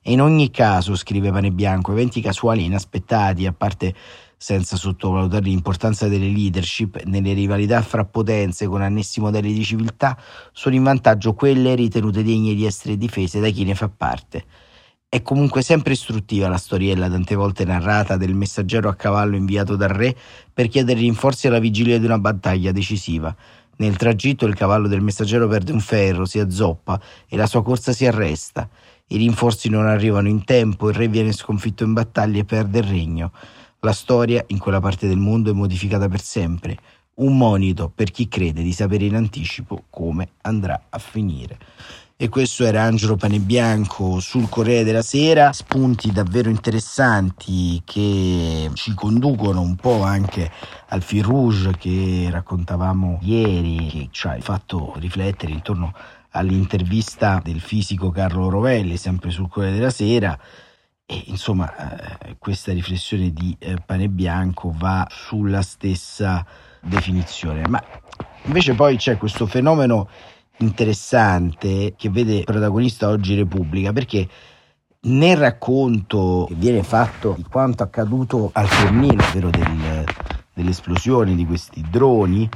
E 0.03 0.13
in 0.13 0.21
ogni 0.21 0.51
caso, 0.51 0.95
scrive 0.97 1.31
Pane 1.31 1.51
Bianco, 1.51 1.93
eventi 1.93 2.21
casuali 2.21 2.63
e 2.63 2.67
inaspettati, 2.67 3.47
a 3.47 3.53
parte 3.53 3.95
senza 4.39 4.77
sottovalutare 4.77 5.45
l'importanza 5.45 6.09
delle 6.09 6.29
leadership 6.29 7.03
nelle 7.05 7.33
rivalità 7.33 7.81
fra 7.83 8.05
potenze 8.05 8.67
con 8.67 8.83
annessi 8.83 9.21
modelli 9.21 9.53
di 9.53 9.65
civiltà, 9.65 10.17
sono 10.53 10.75
in 10.75 10.83
vantaggio 10.83 11.35
quelle 11.35 11.75
ritenute 11.75 12.23
degne 12.23 12.55
di 12.55 12.67
essere 12.67 12.97
difese 12.97 13.41
da 13.41 13.49
chi 13.49 13.65
ne 13.65 13.75
fa 13.75 13.89
parte. 13.89 14.45
È 15.09 15.23
comunque 15.23 15.63
sempre 15.63 15.95
istruttiva 15.95 16.49
la 16.49 16.59
storiella 16.59 17.09
tante 17.09 17.35
volte 17.35 17.65
narrata 17.65 18.17
del 18.17 18.35
messaggero 18.35 18.89
a 18.89 18.95
cavallo 18.95 19.37
inviato 19.37 19.77
dal 19.77 19.89
re 19.89 20.15
per 20.53 20.69
chiedere 20.69 21.01
rinforzi 21.01 21.47
alla 21.47 21.61
vigilia 21.61 21.99
di 21.99 22.05
una 22.05 22.19
battaglia 22.19 22.73
decisiva. 22.73 23.35
Nel 23.79 23.97
tragitto 23.97 24.47
il 24.47 24.55
cavallo 24.55 24.89
del 24.89 25.03
messaggero 25.03 25.47
perde 25.49 25.73
un 25.73 25.81
ferro, 25.81 26.25
si 26.25 26.39
azzoppa 26.39 27.01
e 27.29 27.37
la 27.37 27.47
sua 27.47 27.63
corsa 27.63 27.93
si 27.93 28.05
arresta. 28.05 28.69
I 29.09 29.19
rinforzi 29.19 29.69
non 29.69 29.87
arrivano 29.87 30.27
in 30.27 30.43
tempo, 30.43 30.89
il 30.89 30.97
re 30.97 31.07
viene 31.07 31.31
sconfitto 31.31 31.85
in 31.85 31.93
battaglia 31.93 32.41
e 32.41 32.45
perde 32.45 32.79
il 32.79 32.85
regno. 32.85 33.31
La 33.81 33.93
storia 33.93 34.45
in 34.49 34.59
quella 34.59 34.81
parte 34.81 35.07
del 35.07 35.17
mondo 35.17 35.49
è 35.49 35.55
modificata 35.55 36.09
per 36.09 36.21
sempre, 36.21 36.77
un 37.15 37.37
monito 37.37 37.89
per 37.95 38.11
chi 38.11 38.27
crede 38.27 38.65
di 38.65 38.73
sapere 38.73 39.05
in 39.05 39.15
anticipo 39.15 39.85
come 39.91 40.31
andrà 40.41 40.87
a 40.89 40.99
finire. 40.99 41.57
E 42.17 42.29
questo 42.29 42.65
era 42.65 42.83
Angelo 42.83 43.15
Panebianco 43.15 44.19
sul 44.19 44.49
Corriere 44.49 44.83
della 44.83 45.03
Sera, 45.03 45.53
spunti 45.53 46.11
davvero 46.11 46.49
interessanti 46.49 47.81
che 47.85 48.71
ci 48.73 48.93
conducono 48.95 49.61
un 49.61 49.77
po' 49.77 50.03
anche 50.03 50.51
al 50.89 51.03
fil 51.03 51.23
rouge 51.23 51.77
che 51.79 52.27
raccontavamo 52.29 53.21
ieri, 53.23 53.87
che 53.87 54.09
ci 54.11 54.27
ha 54.27 54.37
fatto 54.41 54.95
riflettere 54.97 55.53
intorno 55.53 55.95
all'intervista 56.37 57.41
del 57.43 57.61
fisico 57.61 58.11
Carlo 58.11 58.49
Rovelli, 58.49 58.97
sempre 58.97 59.31
sul 59.31 59.49
Corriere 59.49 59.77
della 59.77 59.91
Sera. 59.91 60.39
E 61.05 61.23
insomma, 61.27 62.19
eh, 62.19 62.37
questa 62.39 62.73
riflessione 62.73 63.33
di 63.33 63.57
eh, 63.59 63.77
Pane 63.85 64.09
Bianco 64.09 64.73
va 64.77 65.07
sulla 65.11 65.63
stessa 65.63 66.45
definizione. 66.81 67.67
Ma 67.69 67.83
invece 68.45 68.75
poi 68.75 68.97
c'è 68.97 69.17
questo 69.17 69.47
fenomeno 69.47 70.09
interessante 70.59 71.95
che 71.97 72.11
vede 72.11 72.45
protagonista 72.45 73.09
oggi 73.09 73.35
Repubblica, 73.35 73.93
perché 73.93 74.29
nel 75.07 75.37
racconto 75.37 76.47
che 76.49 76.55
viene 76.55 76.83
fatto 76.83 77.35
di 77.37 77.45
quanto 77.45 77.83
accaduto 77.83 78.51
al 78.53 78.69
Cremlino, 78.69 79.23
ovvero 79.23 79.51
del, 79.51 80.05
dell'esplosione 80.53 81.35
di 81.35 81.47
questi 81.47 81.85
droni, 81.89 82.49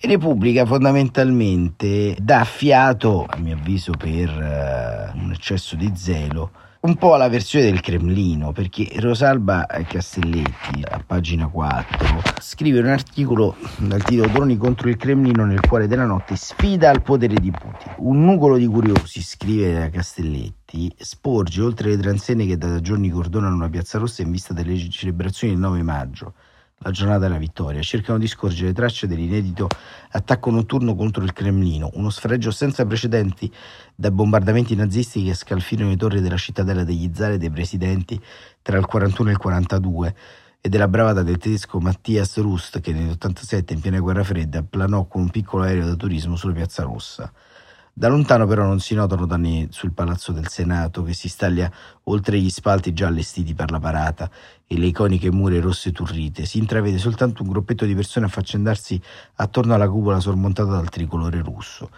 Repubblica 0.00 0.66
fondamentalmente 0.66 2.14
dà 2.20 2.44
fiato, 2.44 3.24
a 3.26 3.38
mio 3.38 3.54
avviso 3.54 3.92
per 3.92 4.28
uh, 4.28 5.18
un 5.18 5.30
eccesso 5.32 5.76
di 5.76 5.90
zelo, 5.94 6.50
un 6.80 6.96
po' 6.96 7.14
alla 7.14 7.30
versione 7.30 7.64
del 7.66 7.80
Cremlino, 7.80 8.52
perché 8.52 8.90
Rosalba 8.96 9.66
Castelletti, 9.88 10.82
a 10.82 11.02
pagina 11.04 11.46
4, 11.46 12.22
scrive 12.40 12.80
un 12.80 12.88
articolo 12.88 13.56
dal 13.78 14.02
titolo 14.02 14.28
Droni 14.28 14.58
contro 14.58 14.90
il 14.90 14.96
Cremlino 14.96 15.46
nel 15.46 15.66
cuore 15.66 15.86
della 15.86 16.04
notte, 16.04 16.36
sfida 16.36 16.90
al 16.90 17.00
potere 17.00 17.36
di 17.36 17.50
Putin. 17.50 17.94
Un 17.98 18.22
nugolo 18.22 18.58
di 18.58 18.66
curiosi, 18.66 19.22
scrive 19.22 19.88
Castelletti, 19.88 20.94
sporge 20.98 21.62
oltre 21.62 21.88
le 21.88 21.96
transenne 21.96 22.44
che 22.44 22.58
da 22.58 22.78
giorni 22.80 23.08
cordonano 23.08 23.54
una 23.54 23.70
piazza 23.70 23.96
rossa 23.96 24.20
in 24.20 24.30
vista 24.30 24.52
delle 24.52 24.76
celebrazioni 24.90 25.54
del 25.54 25.62
9 25.62 25.82
maggio 25.82 26.34
la 26.84 26.90
giornata 26.90 27.20
della 27.20 27.38
vittoria, 27.38 27.80
cercano 27.80 28.18
di 28.18 28.26
scorgere 28.26 28.74
tracce 28.74 29.06
dell'inedito 29.06 29.68
attacco 30.10 30.50
notturno 30.50 30.94
contro 30.94 31.24
il 31.24 31.32
Cremlino, 31.32 31.90
uno 31.94 32.10
sfregio 32.10 32.50
senza 32.50 32.84
precedenti 32.84 33.50
dai 33.94 34.10
bombardamenti 34.10 34.76
nazisti 34.76 35.24
che 35.24 35.34
scalfirono 35.34 35.90
le 35.90 35.96
torri 35.96 36.20
della 36.20 36.36
cittadella 36.36 36.84
degli 36.84 37.10
zar 37.14 37.32
e 37.32 37.38
dei 37.38 37.50
presidenti 37.50 38.22
tra 38.60 38.76
il 38.76 38.84
41 38.84 39.30
e 39.30 39.32
il 39.32 39.38
42 39.38 40.16
e 40.60 40.68
della 40.68 40.88
bravata 40.88 41.22
del 41.22 41.38
tedesco 41.38 41.80
Mattias 41.80 42.36
Rust 42.38 42.80
che 42.80 42.92
nell'87 42.92 43.72
in 43.72 43.80
piena 43.80 43.98
guerra 43.98 44.22
fredda 44.22 44.62
planò 44.62 45.06
con 45.06 45.22
un 45.22 45.30
piccolo 45.30 45.62
aereo 45.62 45.86
da 45.86 45.94
turismo 45.94 46.36
sulla 46.36 46.54
piazza 46.54 46.82
rossa. 46.82 47.32
Da 47.96 48.08
lontano 48.08 48.44
però 48.44 48.64
non 48.64 48.80
si 48.80 48.92
notano 48.94 49.24
danni 49.24 49.68
sul 49.70 49.92
palazzo 49.92 50.32
del 50.32 50.48
Senato 50.48 51.04
che 51.04 51.12
si 51.12 51.28
staglia 51.28 51.70
oltre 52.04 52.40
gli 52.40 52.50
spalti 52.50 52.92
già 52.92 53.06
allestiti 53.06 53.54
per 53.54 53.70
la 53.70 53.78
parata 53.78 54.28
e 54.66 54.76
le 54.76 54.86
iconiche 54.86 55.30
mura 55.30 55.60
rosse 55.60 55.92
turrite. 55.92 56.44
Si 56.44 56.58
intravede 56.58 56.98
soltanto 56.98 57.44
un 57.44 57.50
gruppetto 57.50 57.84
di 57.84 57.94
persone 57.94 58.26
affaccendarsi 58.26 59.00
attorno 59.36 59.74
alla 59.74 59.88
cupola 59.88 60.18
sormontata 60.18 60.72
dal 60.72 60.88
tricolore 60.88 61.40
russo. 61.40 61.88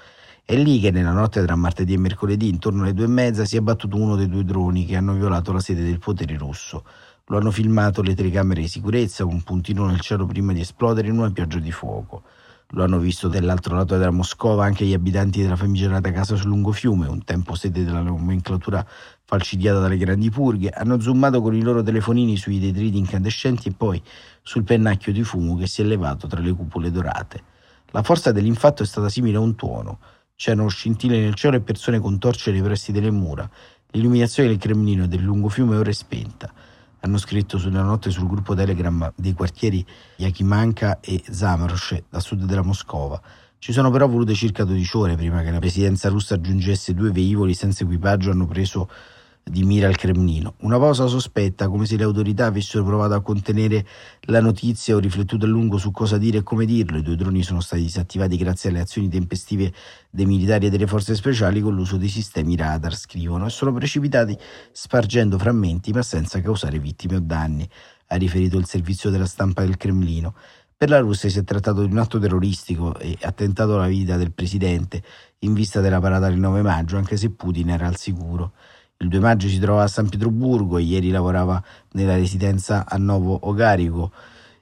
È 0.44 0.54
lì 0.54 0.80
che 0.80 0.90
nella 0.90 1.12
notte 1.12 1.42
tra 1.42 1.56
martedì 1.56 1.94
e 1.94 1.98
mercoledì, 1.98 2.50
intorno 2.50 2.82
alle 2.82 2.92
due 2.92 3.06
e 3.06 3.08
mezza, 3.08 3.46
si 3.46 3.56
è 3.56 3.60
abbattuto 3.60 3.96
uno 3.96 4.16
dei 4.16 4.28
due 4.28 4.44
droni 4.44 4.84
che 4.84 4.96
hanno 4.96 5.14
violato 5.14 5.50
la 5.50 5.60
sede 5.60 5.82
del 5.82 5.98
potere 5.98 6.36
russo. 6.36 6.84
Lo 7.28 7.38
hanno 7.38 7.50
filmato 7.50 8.02
le 8.02 8.14
telecamere 8.14 8.60
di 8.60 8.68
sicurezza, 8.68 9.24
un 9.24 9.42
puntino 9.42 9.86
nel 9.86 10.00
cielo 10.00 10.26
prima 10.26 10.52
di 10.52 10.60
esplodere 10.60 11.08
in 11.08 11.16
una 11.16 11.30
pioggia 11.30 11.58
di 11.58 11.72
fuoco. 11.72 12.22
Lo 12.70 12.82
hanno 12.82 12.98
visto 12.98 13.28
dall'altro 13.28 13.76
lato 13.76 13.96
della 13.96 14.10
Moscova 14.10 14.64
anche 14.64 14.84
gli 14.84 14.92
abitanti 14.92 15.40
della 15.40 15.54
famigerata 15.54 16.10
casa 16.10 16.34
sul 16.34 16.48
lungofiume, 16.48 17.06
un 17.06 17.22
tempo 17.22 17.54
sede 17.54 17.84
della 17.84 18.02
nomenclatura 18.02 18.84
falcidiata 19.24 19.78
dalle 19.78 19.96
grandi 19.96 20.30
purghe. 20.30 20.70
Hanno 20.70 20.98
zoomato 21.00 21.40
con 21.40 21.54
i 21.54 21.62
loro 21.62 21.80
telefonini 21.80 22.36
sui 22.36 22.58
detriti 22.58 22.98
incandescenti 22.98 23.68
e 23.68 23.72
poi 23.72 24.02
sul 24.42 24.64
pennacchio 24.64 25.12
di 25.12 25.22
fumo 25.22 25.56
che 25.56 25.68
si 25.68 25.82
è 25.82 25.84
levato 25.84 26.26
tra 26.26 26.40
le 26.40 26.52
cupole 26.52 26.90
dorate. 26.90 27.42
La 27.92 28.02
forza 28.02 28.32
dell'infatto 28.32 28.82
è 28.82 28.86
stata 28.86 29.08
simile 29.08 29.36
a 29.36 29.40
un 29.40 29.54
tuono. 29.54 30.00
C'erano 30.34 30.66
scintille 30.66 31.20
nel 31.20 31.34
cielo 31.34 31.56
e 31.56 31.60
persone 31.60 32.00
con 32.00 32.18
torce 32.18 32.50
nei 32.50 32.62
pressi 32.62 32.90
delle 32.90 33.12
mura. 33.12 33.48
L'illuminazione 33.90 34.48
del 34.48 34.58
Cremlino 34.58 35.04
e 35.04 35.08
del 35.08 35.22
lungofiume 35.22 35.76
ora 35.76 35.90
è 35.90 35.92
spenta. 35.92 36.52
Hanno 37.06 37.18
scritto 37.18 37.56
sulla 37.56 37.82
notte 37.82 38.10
sul 38.10 38.26
gruppo 38.26 38.56
Telegram 38.56 39.12
dei 39.14 39.32
quartieri 39.32 39.86
Yakimanka 40.16 40.98
e 40.98 41.22
Zamaroshe, 41.30 42.06
a 42.10 42.18
sud 42.18 42.42
della 42.42 42.64
Moscova. 42.64 43.22
Ci 43.58 43.70
sono 43.70 43.92
però 43.92 44.08
volute 44.08 44.34
circa 44.34 44.64
12 44.64 44.96
ore 44.96 45.14
prima 45.14 45.40
che 45.42 45.52
la 45.52 45.60
presidenza 45.60 46.08
russa 46.08 46.34
aggiungesse 46.34 46.94
due 46.94 47.12
velivoli 47.12 47.54
senza 47.54 47.84
equipaggio 47.84 48.32
hanno 48.32 48.46
preso 48.46 48.90
di 49.48 49.62
mira 49.62 49.86
al 49.86 49.96
Cremlino. 49.96 50.54
Una 50.62 50.76
pausa 50.76 51.06
sospetta, 51.06 51.68
come 51.68 51.86
se 51.86 51.96
le 51.96 52.02
autorità 52.02 52.46
avessero 52.46 52.82
provato 52.82 53.14
a 53.14 53.22
contenere 53.22 53.86
la 54.22 54.40
notizia 54.40 54.96
o 54.96 54.98
riflettuto 54.98 55.44
a 55.44 55.48
lungo 55.48 55.78
su 55.78 55.92
cosa 55.92 56.18
dire 56.18 56.38
e 56.38 56.42
come 56.42 56.66
dirlo. 56.66 56.98
I 56.98 57.02
due 57.02 57.14
droni 57.14 57.44
sono 57.44 57.60
stati 57.60 57.82
disattivati 57.82 58.36
grazie 58.36 58.70
alle 58.70 58.80
azioni 58.80 59.08
tempestive 59.08 59.72
dei 60.10 60.26
militari 60.26 60.66
e 60.66 60.70
delle 60.70 60.88
forze 60.88 61.14
speciali 61.14 61.60
con 61.60 61.76
l'uso 61.76 61.96
dei 61.96 62.08
sistemi 62.08 62.56
radar, 62.56 62.96
scrivono, 62.96 63.46
e 63.46 63.50
sono 63.50 63.72
precipitati 63.72 64.36
spargendo 64.72 65.38
frammenti 65.38 65.92
ma 65.92 66.02
senza 66.02 66.40
causare 66.40 66.80
vittime 66.80 67.16
o 67.16 67.20
danni, 67.20 67.68
ha 68.08 68.16
riferito 68.16 68.58
il 68.58 68.66
servizio 68.66 69.10
della 69.10 69.26
stampa 69.26 69.62
del 69.62 69.76
Cremlino. 69.76 70.34
Per 70.76 70.90
la 70.90 70.98
Russia 70.98 71.30
si 71.30 71.38
è 71.38 71.44
trattato 71.44 71.86
di 71.86 71.92
un 71.92 71.98
atto 71.98 72.18
terroristico 72.18 72.98
e 72.98 73.16
attentato 73.22 73.76
alla 73.76 73.86
vita 73.86 74.16
del 74.16 74.32
presidente 74.32 75.02
in 75.40 75.54
vista 75.54 75.80
della 75.80 76.00
parata 76.00 76.28
del 76.28 76.38
9 76.38 76.62
maggio, 76.62 76.96
anche 76.96 77.16
se 77.16 77.30
Putin 77.30 77.70
era 77.70 77.86
al 77.86 77.96
sicuro. 77.96 78.52
Il 78.98 79.08
2 79.08 79.20
maggio 79.20 79.46
si 79.46 79.58
trova 79.58 79.82
a 79.82 79.88
San 79.88 80.08
Pietroburgo 80.08 80.78
ieri 80.78 81.10
lavorava 81.10 81.62
nella 81.92 82.16
residenza 82.16 82.86
a 82.88 82.96
Novo 82.96 83.38
Ogarico 83.42 84.10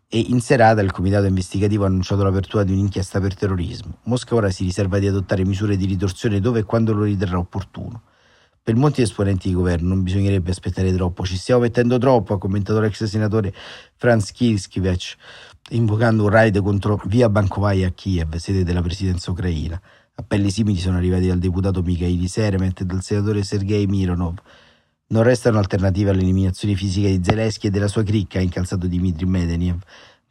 e 0.08 0.18
in 0.18 0.40
serata 0.40 0.80
il 0.80 0.90
comitato 0.90 1.26
investigativo 1.26 1.84
ha 1.84 1.86
annunciato 1.86 2.24
l'apertura 2.24 2.64
di 2.64 2.72
un'inchiesta 2.72 3.20
per 3.20 3.36
terrorismo. 3.36 3.98
Mosca 4.04 4.34
ora 4.34 4.50
si 4.50 4.64
riserva 4.64 4.98
di 4.98 5.06
adottare 5.06 5.44
misure 5.44 5.76
di 5.76 5.86
ritorsione 5.86 6.40
dove 6.40 6.58
e 6.58 6.62
quando 6.64 6.92
lo 6.92 7.04
riterrà 7.04 7.38
opportuno. 7.38 8.02
Per 8.60 8.74
molti 8.74 9.02
esponenti 9.02 9.48
di 9.48 9.54
governo 9.54 9.90
non 9.90 10.02
bisognerebbe 10.02 10.50
aspettare 10.50 10.92
troppo, 10.92 11.24
ci 11.24 11.36
stiamo 11.36 11.60
mettendo 11.60 11.96
troppo, 11.98 12.34
ha 12.34 12.38
commentato 12.38 12.80
l'ex 12.80 13.04
senatore 13.04 13.54
Franz 13.94 14.32
Kirskivec, 14.32 15.16
invocando 15.70 16.24
un 16.24 16.30
raid 16.30 16.60
contro 16.60 17.00
via 17.04 17.28
Bankovaya 17.28 17.86
a 17.86 17.90
Kiev, 17.90 18.34
sede 18.36 18.64
della 18.64 18.82
presidenza 18.82 19.30
ucraina. 19.30 19.80
Appelli 20.16 20.48
simili 20.50 20.78
sono 20.78 20.96
arrivati 20.96 21.26
dal 21.26 21.40
deputato 21.40 21.82
Mikhail 21.82 22.28
Seremet 22.28 22.80
e 22.80 22.84
dal 22.84 23.02
senatore 23.02 23.42
Sergei 23.42 23.86
Mironov. 23.86 24.38
Non 25.08 25.24
restano 25.24 25.58
alternative 25.58 26.10
all'eliminazione 26.10 26.76
fisica 26.76 27.08
di 27.08 27.20
Zelensky 27.20 27.66
e 27.66 27.70
della 27.70 27.88
sua 27.88 28.04
cricca, 28.04 28.38
ha 28.38 28.42
incalzato 28.42 28.86
Dmitry 28.86 29.26
Medvedev, 29.26 29.76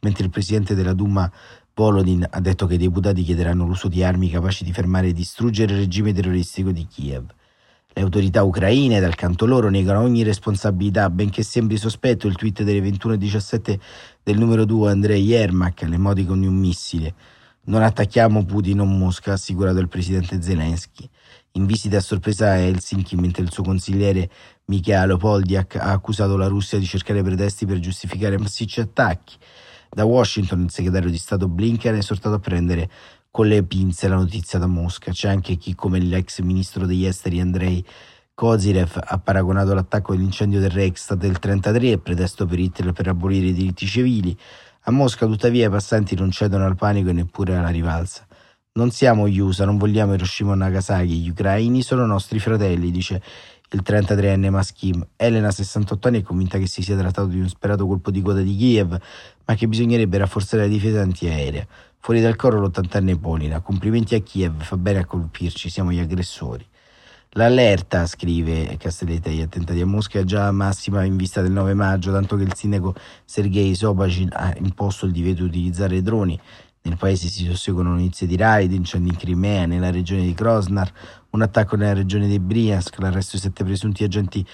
mentre 0.00 0.24
il 0.24 0.30
presidente 0.30 0.74
della 0.74 0.94
Duma 0.94 1.30
Volodin 1.74 2.26
ha 2.30 2.40
detto 2.40 2.66
che 2.66 2.74
i 2.74 2.78
deputati 2.78 3.22
chiederanno 3.22 3.66
l'uso 3.66 3.88
di 3.88 4.02
armi 4.02 4.30
capaci 4.30 4.64
di 4.64 4.72
fermare 4.72 5.08
e 5.08 5.12
distruggere 5.12 5.74
il 5.74 5.80
regime 5.80 6.14
terroristico 6.14 6.70
di 6.70 6.86
Kiev. 6.86 7.26
Le 7.92 8.02
autorità 8.02 8.42
ucraine, 8.42 9.00
dal 9.00 9.14
canto 9.14 9.44
loro, 9.44 9.68
negano 9.68 10.00
ogni 10.00 10.22
responsabilità, 10.22 11.10
benché 11.10 11.42
sembri 11.42 11.76
sospetto 11.76 12.26
il 12.26 12.36
tweet 12.36 12.62
delle 12.62 12.80
21.17 12.80 13.78
del 14.22 14.38
numero 14.38 14.64
2 14.64 14.90
Andrei 14.90 15.22
Yermak, 15.22 15.82
l'emoticon 15.82 16.40
di 16.40 16.46
un 16.46 16.56
missile. 16.56 17.14
Non 17.66 17.82
attacchiamo 17.82 18.44
Putin 18.44 18.80
o 18.80 18.84
Mosca, 18.84 19.30
ha 19.30 19.34
assicurato 19.34 19.78
il 19.78 19.88
presidente 19.88 20.42
Zelensky. 20.42 21.08
In 21.52 21.64
visita 21.64 21.96
a 21.96 22.00
sorpresa 22.00 22.50
a 22.50 22.56
Helsinki, 22.56 23.16
mentre 23.16 23.42
il 23.42 23.50
suo 23.50 23.62
consigliere 23.62 24.28
Mikhailo 24.66 25.16
Poldiak 25.16 25.76
ha 25.76 25.92
accusato 25.92 26.36
la 26.36 26.46
Russia 26.46 26.78
di 26.78 26.84
cercare 26.84 27.22
pretesti 27.22 27.64
per 27.64 27.78
giustificare 27.78 28.36
massicci 28.36 28.80
attacchi. 28.80 29.36
Da 29.88 30.04
Washington 30.04 30.64
il 30.64 30.70
segretario 30.70 31.08
di 31.08 31.16
Stato 31.16 31.48
Blinken 31.48 31.94
ha 31.94 31.98
esortato 31.98 32.34
a 32.34 32.38
prendere 32.38 32.90
con 33.30 33.46
le 33.46 33.62
pinze 33.62 34.08
la 34.08 34.16
notizia 34.16 34.58
da 34.58 34.66
Mosca. 34.66 35.12
C'è 35.12 35.28
anche 35.28 35.56
chi, 35.56 35.74
come 35.74 35.98
l'ex 36.00 36.40
ministro 36.40 36.84
degli 36.84 37.06
esteri 37.06 37.40
Andrei 37.40 37.82
Kozirev, 38.34 39.00
ha 39.02 39.18
paragonato 39.18 39.72
l'attacco 39.72 40.12
all'incendio 40.12 40.60
del 40.60 40.70
Reichstag 40.70 41.18
del 41.18 41.38
1933 41.40 41.98
pretesto 41.98 42.44
per 42.44 42.58
Hitler 42.58 42.92
per 42.92 43.08
abolire 43.08 43.46
i 43.46 43.52
diritti 43.54 43.86
civili 43.86 44.36
a 44.86 44.90
Mosca, 44.90 45.26
tuttavia, 45.26 45.66
i 45.66 45.70
passanti 45.70 46.14
non 46.14 46.30
cedono 46.30 46.66
al 46.66 46.76
panico 46.76 47.08
e 47.08 47.14
neppure 47.14 47.56
alla 47.56 47.70
rivalsa. 47.70 48.26
Non 48.74 48.90
siamo 48.90 49.26
gli 49.26 49.38
USA, 49.38 49.64
non 49.64 49.78
vogliamo 49.78 50.12
Hiroshima 50.12 50.52
o 50.52 50.54
Nagasaki, 50.54 51.22
gli 51.22 51.30
ucraini 51.30 51.80
sono 51.80 52.04
nostri 52.04 52.38
fratelli, 52.38 52.90
dice 52.90 53.22
il 53.70 53.82
33enne 53.82 54.50
Maskim. 54.50 55.06
Elena, 55.16 55.50
68 55.50 56.08
anni, 56.08 56.20
è 56.20 56.22
convinta 56.22 56.58
che 56.58 56.66
si 56.66 56.82
sia 56.82 56.96
trattato 56.96 57.28
di 57.28 57.40
un 57.40 57.48
sperato 57.48 57.86
colpo 57.86 58.10
di 58.10 58.20
coda 58.20 58.42
di 58.42 58.54
Kiev, 58.54 58.98
ma 59.46 59.54
che 59.54 59.66
bisognerebbe 59.68 60.18
rafforzare 60.18 60.64
la 60.64 60.68
difesa 60.68 61.00
antiaerea. 61.00 61.66
Fuori 61.98 62.20
dal 62.20 62.36
coro 62.36 62.60
l'80enne 62.60 63.18
Polina. 63.18 63.60
Complimenti 63.60 64.14
a 64.14 64.20
Kiev, 64.20 64.62
fa 64.62 64.76
bene 64.76 64.98
a 64.98 65.06
colpirci, 65.06 65.70
siamo 65.70 65.92
gli 65.92 65.98
aggressori. 65.98 66.66
L'allerta, 67.36 68.06
scrive 68.06 68.76
Castelletti, 68.78 69.40
attentati 69.40 69.80
a 69.80 69.86
Mosca 69.86 70.20
è 70.20 70.22
già 70.22 70.52
massima 70.52 71.02
in 71.02 71.16
vista 71.16 71.42
del 71.42 71.50
9 71.50 71.74
maggio, 71.74 72.12
tanto 72.12 72.36
che 72.36 72.44
il 72.44 72.54
sindaco 72.54 72.94
Sergei 73.24 73.74
Sobacin 73.74 74.28
ha 74.32 74.54
imposto 74.58 75.04
il 75.06 75.10
divieto 75.10 75.42
di 75.42 75.48
utilizzare 75.48 76.00
droni. 76.00 76.38
Nel 76.82 76.96
paese 76.96 77.26
si 77.26 77.44
susseguono 77.44 77.90
notizie 77.90 78.28
di 78.28 78.36
raid, 78.36 78.70
incendi 78.70 79.08
in 79.08 79.16
Crimea, 79.16 79.66
nella 79.66 79.90
regione 79.90 80.22
di 80.22 80.32
Krosnar, 80.32 80.92
un 81.30 81.42
attacco 81.42 81.74
nella 81.74 81.94
regione 81.94 82.28
di 82.28 82.38
Briansk, 82.38 83.00
l'arresto 83.00 83.34
di 83.34 83.42
sette 83.42 83.64
presunti 83.64 84.04
agenti 84.04 84.46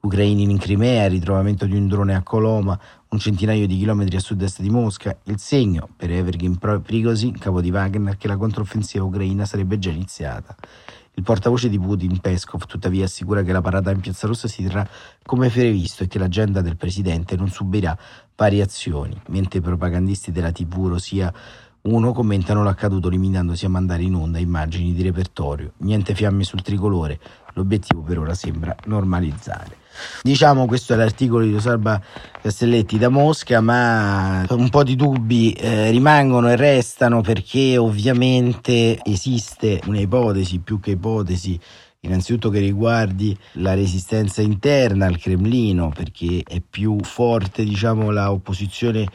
ucraini 0.00 0.42
in 0.42 0.58
Crimea, 0.58 1.04
il 1.04 1.12
ritrovamento 1.12 1.66
di 1.66 1.76
un 1.76 1.86
drone 1.86 2.16
a 2.16 2.24
Coloma, 2.24 2.76
un 3.10 3.18
centinaio 3.20 3.68
di 3.68 3.78
chilometri 3.78 4.16
a 4.16 4.20
sud-est 4.20 4.60
di 4.60 4.70
Mosca, 4.70 5.16
il 5.26 5.38
segno 5.38 5.88
per 5.96 6.10
Evergin 6.10 6.58
Prigozhin, 6.58 7.38
capo 7.38 7.60
di 7.60 7.70
Wagner, 7.70 8.16
che 8.16 8.26
la 8.26 8.36
controffensiva 8.36 9.04
ucraina 9.04 9.44
sarebbe 9.44 9.78
già 9.78 9.90
iniziata. 9.90 10.56
Il 11.16 11.22
portavoce 11.22 11.68
di 11.68 11.78
Putin, 11.78 12.18
Peskov, 12.18 12.66
tuttavia 12.66 13.04
assicura 13.04 13.42
che 13.42 13.52
la 13.52 13.60
parata 13.60 13.92
in 13.92 14.00
Piazza 14.00 14.26
Rossa 14.26 14.48
si 14.48 14.64
terrà 14.64 14.86
come 15.24 15.48
previsto 15.48 16.02
e 16.02 16.08
che 16.08 16.18
l'agenda 16.18 16.60
del 16.60 16.76
presidente 16.76 17.36
non 17.36 17.48
subirà 17.48 17.96
variazioni, 18.34 19.20
mentre 19.28 19.60
i 19.60 19.62
propagandisti 19.62 20.32
della 20.32 20.50
TV 20.50 20.88
Rosia 20.88 21.32
1 21.82 22.12
commentano 22.12 22.64
l'accaduto 22.64 23.08
limitandosi 23.08 23.64
a 23.66 23.68
mandare 23.68 24.02
in 24.02 24.14
onda 24.14 24.38
immagini 24.38 24.92
di 24.92 25.02
repertorio. 25.02 25.74
Niente 25.78 26.14
fiamme 26.14 26.42
sul 26.42 26.62
tricolore, 26.62 27.20
l'obiettivo 27.52 28.00
per 28.00 28.18
ora 28.18 28.34
sembra 28.34 28.74
normalizzare. 28.86 29.82
Diciamo 30.22 30.66
questo 30.66 30.92
è 30.92 30.96
l'articolo 30.96 31.44
di 31.44 31.52
Rosalba 31.52 32.00
Castelletti 32.40 32.98
da 32.98 33.08
Mosca, 33.08 33.60
ma 33.60 34.44
un 34.48 34.68
po' 34.68 34.82
di 34.82 34.96
dubbi 34.96 35.52
eh, 35.52 35.90
rimangono 35.90 36.50
e 36.50 36.56
restano 36.56 37.20
perché 37.20 37.76
ovviamente 37.76 38.98
esiste 39.04 39.80
un'ipotesi 39.86 40.58
più 40.58 40.80
che 40.80 40.92
ipotesi 40.92 41.58
innanzitutto 42.00 42.50
che 42.50 42.60
riguardi 42.60 43.36
la 43.52 43.74
resistenza 43.74 44.42
interna 44.42 45.06
al 45.06 45.18
Cremlino 45.18 45.90
perché 45.94 46.42
è 46.46 46.60
più 46.60 46.98
forte 47.02 47.64
diciamo 47.64 48.10
la 48.10 48.30
opposizione 48.30 49.06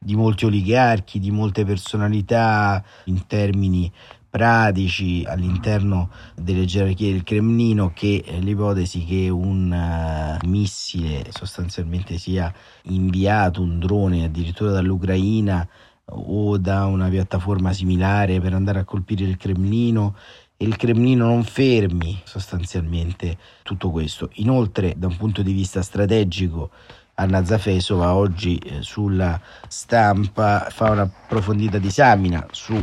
di 0.00 0.14
molti 0.14 0.44
oligarchi, 0.44 1.18
di 1.18 1.30
molte 1.30 1.64
personalità 1.64 2.82
in 3.04 3.26
termini 3.26 3.90
pratici 4.38 5.24
all'interno 5.26 6.10
delle 6.36 6.64
gerarchie 6.64 7.10
del 7.10 7.24
Cremlino 7.24 7.90
che 7.92 8.22
l'ipotesi 8.38 9.04
che 9.04 9.28
un 9.28 9.72
uh, 9.72 10.46
missile 10.46 11.26
sostanzialmente 11.30 12.18
sia 12.18 12.54
inviato, 12.84 13.62
un 13.62 13.80
drone 13.80 14.22
addirittura 14.22 14.70
dall'Ucraina 14.70 15.68
o 16.04 16.56
da 16.56 16.86
una 16.86 17.08
piattaforma 17.08 17.72
similare 17.72 18.40
per 18.40 18.54
andare 18.54 18.78
a 18.78 18.84
colpire 18.84 19.24
il 19.24 19.36
Cremlino 19.36 20.14
e 20.56 20.64
il 20.66 20.76
Cremlino 20.76 21.26
non 21.26 21.42
fermi 21.42 22.20
sostanzialmente 22.22 23.38
tutto 23.64 23.90
questo. 23.90 24.30
Inoltre 24.34 24.94
da 24.96 25.08
un 25.08 25.16
punto 25.16 25.42
di 25.42 25.52
vista 25.52 25.82
strategico 25.82 26.70
Anna 27.20 27.44
Zafesova 27.44 28.14
oggi 28.14 28.56
eh, 28.58 28.82
sulla 28.82 29.40
stampa 29.66 30.68
fa 30.70 30.90
una 30.90 31.02
approfondita 31.02 31.78
disamina 31.78 32.46
su 32.52 32.80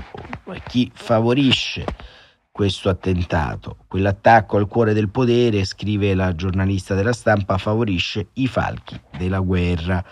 chi 0.67 0.91
favorisce 0.93 1.85
questo 2.51 2.89
attentato. 2.89 3.77
Quell'attacco 3.87 4.57
al 4.57 4.67
cuore 4.67 4.93
del 4.93 5.09
potere, 5.09 5.63
scrive 5.63 6.13
la 6.13 6.35
giornalista 6.35 6.95
della 6.95 7.13
stampa, 7.13 7.57
favorisce 7.57 8.27
i 8.33 8.47
falchi 8.47 8.99
della 9.17 9.39
guerra 9.39 10.03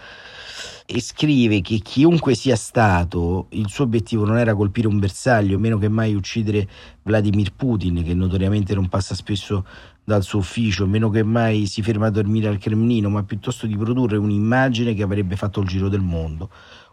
e 0.85 1.01
scrive 1.01 1.61
che 1.61 1.79
chiunque 1.79 2.35
sia 2.35 2.55
stato, 2.55 3.47
il 3.51 3.67
suo 3.69 3.85
obiettivo 3.85 4.25
non 4.25 4.37
era 4.37 4.55
colpire 4.55 4.87
un 4.87 4.99
bersaglio, 4.99 5.59
meno 5.59 5.77
che 5.77 5.87
mai 5.87 6.13
uccidere 6.13 6.67
Vladimir 7.03 7.53
Putin, 7.53 8.03
che 8.03 8.13
notoriamente 8.13 8.73
non 8.73 8.87
passa 8.89 9.15
spesso 9.15 9.65
dal 10.03 10.23
suo 10.23 10.39
ufficio, 10.39 10.85
meno 10.85 11.09
che 11.09 11.23
mai 11.23 11.65
si 11.65 11.81
ferma 11.81 12.07
a 12.07 12.11
dormire 12.11 12.47
al 12.47 12.57
Cremlino, 12.57 13.09
ma 13.09 13.23
piuttosto 13.23 13.65
di 13.65 13.77
produrre 13.77 14.17
un'immagine 14.17 14.93
che 14.93 15.03
avrebbe 15.03 15.35
fatto 15.35 15.61
il 15.61 15.67
giro 15.67 15.89
del 15.89 16.01
mondo. 16.01 16.49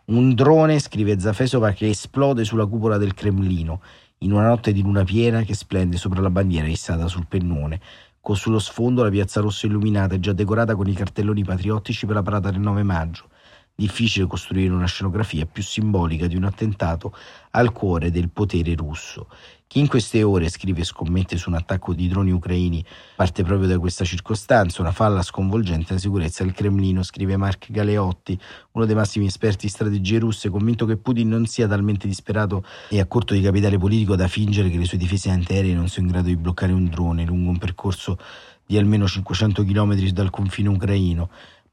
Un 0.07 0.35
drone, 0.35 0.79
scrive 0.79 1.19
Zafesova, 1.19 1.73
che 1.73 1.89
esplode 1.89 2.45
sulla 2.45 2.67
cupola 2.67 2.97
del 2.97 3.15
Cremlino, 3.15 3.81
in 4.19 4.33
una 4.33 4.49
notte 4.49 4.73
di 4.73 4.83
luna 4.83 5.05
piena 5.05 5.43
che 5.43 5.55
splende 5.55 5.97
sopra 5.97 6.21
la 6.21 6.31
bandiera 6.31 6.67
issata 6.67 7.07
sul 7.09 7.27
pennone, 7.27 7.81
con 8.21 8.37
sullo 8.37 8.59
sfondo 8.59 9.03
la 9.03 9.11
piazza 9.11 9.41
rossa 9.41 9.67
illuminata 9.67 10.15
e 10.15 10.21
già 10.21 10.33
decorata 10.33 10.75
con 10.75 10.89
i 10.89 10.95
cartelloni 10.95 11.43
patriottici 11.43 12.07
per 12.07 12.17
la 12.17 12.23
parata 12.23 12.51
del 12.51 12.61
9 12.61 12.83
maggio. 12.83 13.29
Difficile 13.75 14.27
costruire 14.27 14.75
una 14.75 14.87
scenografia 14.87 15.47
più 15.47 15.63
simbolica 15.63 16.27
di 16.27 16.37
un 16.37 16.45
attentato 16.45 17.15
al 17.53 17.73
cuore 17.73 18.11
del 18.11 18.29
potere 18.29 18.75
russo. 18.75 19.29
Chi 19.73 19.79
in 19.79 19.87
queste 19.87 20.25
ore 20.25 20.49
scrive 20.49 20.81
e 20.81 20.85
scommette 20.85 21.37
su 21.37 21.49
un 21.49 21.55
attacco 21.55 21.95
di 21.95 22.09
droni 22.09 22.33
ucraini 22.33 22.85
parte 23.15 23.45
proprio 23.45 23.69
da 23.69 23.79
questa 23.79 24.05
circostanza, 24.05 24.83
una 24.83 24.91
falla 24.91 25.23
sconvolgente 25.23 25.85
della 25.91 26.01
sicurezza 26.01 26.43
del 26.43 26.53
Cremlino, 26.53 27.05
scrive 27.05 27.37
Mark 27.37 27.71
Galeotti, 27.71 28.37
uno 28.73 28.85
dei 28.85 28.97
massimi 28.97 29.27
esperti 29.27 29.67
di 29.67 29.71
strategie 29.71 30.19
russe, 30.19 30.49
convinto 30.49 30.87
che 30.87 30.97
Putin 30.97 31.29
non 31.29 31.47
sia 31.47 31.69
talmente 31.69 32.09
disperato 32.09 32.65
e 32.89 32.99
a 32.99 33.07
corto 33.07 33.33
di 33.33 33.43
capitale 33.43 33.79
politico 33.79 34.17
da 34.17 34.27
fingere 34.27 34.71
che 34.71 34.77
le 34.77 34.87
sue 34.87 34.99
difese 34.99 35.31
antiaeree 35.31 35.73
non 35.73 35.87
siano 35.87 36.09
in 36.09 36.15
grado 36.15 36.27
di 36.27 36.37
bloccare 36.37 36.73
un 36.73 36.87
drone 36.87 37.25
lungo 37.25 37.51
un 37.51 37.59
percorso 37.59 38.19
di 38.67 38.77
almeno 38.77 39.07
500 39.07 39.63
km 39.63 39.95
dal 40.11 40.31
confine 40.31 40.69
ucraino 40.69 41.31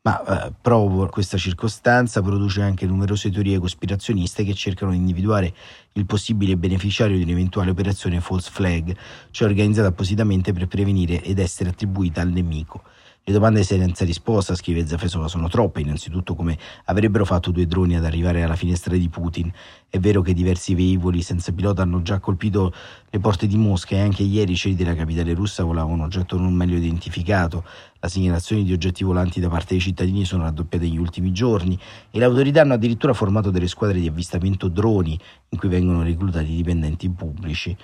ma 0.08 0.46
eh, 0.46 0.54
proprio 0.62 1.06
questa 1.08 1.38
circostanza 1.38 2.22
produce 2.22 2.62
anche 2.62 2.86
numerose 2.86 3.30
teorie 3.30 3.60
cospirazioniste 3.60 4.46
che 4.46 4.54
cercano 4.54 4.92
di 4.92 4.98
individuare 4.98 5.54
il 5.94 6.06
possibile 6.06 6.56
beneficiario 6.56 7.18
di 7.18 7.24
un'eventuale 7.24 7.72
operazione 7.72 8.22
false 8.22 8.50
flag, 8.50 8.96
cioè 9.32 9.50
organizzata 9.50 9.90
appositamente 9.90 10.54
per 10.54 10.68
prevenire 10.68 11.22
ed 11.22 11.40
essere 11.40 11.72
attribuita 11.72 12.22
al 12.22 12.30
nemico. 12.30 12.84
Le 13.28 13.34
domande 13.34 13.62
senza 13.64 14.06
risposta, 14.06 14.56
scrive 14.56 14.88
Zafesova, 14.88 15.28
sono 15.28 15.50
troppe. 15.50 15.82
Innanzitutto, 15.82 16.34
come 16.34 16.58
avrebbero 16.86 17.26
fatto 17.26 17.52
due 17.52 17.68
droni 17.68 17.98
ad 17.98 18.06
arrivare 18.06 18.42
alla 18.42 18.56
finestra 18.56 18.96
di 18.96 19.10
Putin? 19.10 19.52
È 19.90 20.00
vero 20.00 20.22
che 20.22 20.34
diversi 20.34 20.74
veicoli 20.74 21.22
senza 21.22 21.52
pilota 21.52 21.82
hanno 21.82 22.02
già 22.02 22.20
colpito 22.20 22.74
le 23.10 23.20
porte 23.20 23.46
di 23.46 23.58
Mosca 23.58 23.96
e 23.96 24.00
anche 24.00 24.24
ieri 24.24 24.54
i 24.54 24.56
cieli 24.56 24.76
della 24.76 24.96
capitale 24.96 25.34
russa 25.34 25.66
volavano 25.66 25.96
un 25.96 26.02
oggetto 26.04 26.38
non 26.38 26.54
meglio 26.54 26.78
identificato. 26.78 27.66
La 28.00 28.08
segnalazione 28.08 28.64
di 28.64 28.72
oggetti 28.72 29.04
volanti 29.04 29.42
da 29.42 29.50
parte 29.50 29.74
dei 29.74 29.82
cittadini 29.82 30.24
sono 30.24 30.44
raddoppiate 30.44 30.86
negli 30.86 30.98
ultimi 30.98 31.34
giorni 31.34 31.78
e 32.10 32.20
le 32.20 32.24
autorità 32.24 32.62
hanno 32.62 32.76
addirittura 32.76 33.12
formato 33.12 33.52
delle 33.52 33.68
squadre 33.68 34.00
di 34.00 34.08
avvistamento 34.08 34.70
droni 34.70 35.20
in 35.50 35.60
cui 35.60 35.68
vengono 35.68 36.02
reclutati 36.02 36.56
dipendenti 36.56 37.10
pubblici. 37.10 37.76